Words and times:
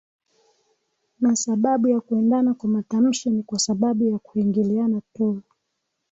na 1.19 1.35
sababu 1.35 1.87
ya 1.87 2.01
kuendana 2.01 2.53
kwa 2.53 2.69
matamshi 2.69 3.29
ni 3.29 3.43
kwa 3.43 3.59
sababu 3.59 4.03
ya 4.05 4.17
kuingiliana 4.19 5.01
tu 5.13 5.41